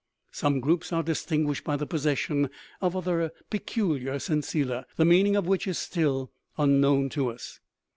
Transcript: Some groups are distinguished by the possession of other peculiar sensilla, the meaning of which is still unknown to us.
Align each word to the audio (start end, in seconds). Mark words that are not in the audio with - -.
Some 0.31 0.61
groups 0.61 0.91
are 0.91 1.03
distinguished 1.03 1.63
by 1.63 1.75
the 1.75 1.85
possession 1.85 2.49
of 2.81 2.95
other 2.95 3.31
peculiar 3.51 4.17
sensilla, 4.17 4.87
the 4.95 5.05
meaning 5.05 5.35
of 5.35 5.45
which 5.45 5.67
is 5.67 5.77
still 5.77 6.31
unknown 6.57 7.09
to 7.09 7.29
us. 7.29 7.59